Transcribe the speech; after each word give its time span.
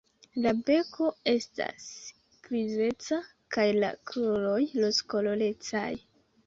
La 0.43 0.51
beko 0.69 1.09
estas 1.33 1.85
grizeca 2.49 3.21
kaj 3.57 3.69
la 3.79 3.95
kruroj 4.13 4.59
rozkolorecaj. 4.83 5.91